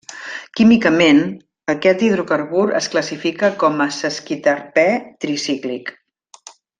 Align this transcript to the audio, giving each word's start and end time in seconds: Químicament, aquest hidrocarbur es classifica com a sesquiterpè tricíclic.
Químicament, 0.59 1.19
aquest 1.73 2.01
hidrocarbur 2.07 2.63
es 2.81 2.87
classifica 2.95 3.51
com 3.65 3.79
a 3.87 3.89
sesquiterpè 4.01 4.87
tricíclic. 5.27 5.93